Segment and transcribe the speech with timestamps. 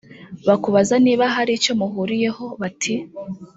[0.47, 2.93] bakubaza niba hari icyo muhuriyeho; bati